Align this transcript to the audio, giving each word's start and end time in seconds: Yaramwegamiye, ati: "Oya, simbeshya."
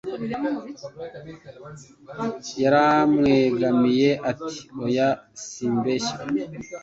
Yaramwegamiye, 2.63 4.09
ati: 4.31 4.59
"Oya, 4.85 5.07
simbeshya." 5.45 6.15